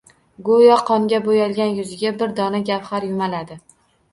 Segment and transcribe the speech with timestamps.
[0.45, 3.63] Go`yo qonga bo`yalgan yuziga bir dona gavhar yumaladi